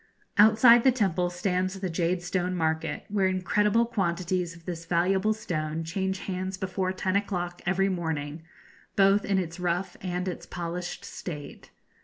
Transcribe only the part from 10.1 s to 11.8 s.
its polished state.